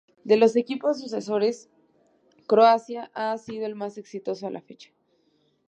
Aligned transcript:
De 0.23 0.35
los 0.35 0.55
equipos 0.55 0.99
sucesores, 0.99 1.69
Croacia 2.47 3.11
ha 3.13 3.37
sido 3.37 3.67
el 3.67 3.75
más 3.75 3.99
exitoso 3.99 4.47
a 4.47 4.49
la 4.49 4.59
fecha. 4.63 4.89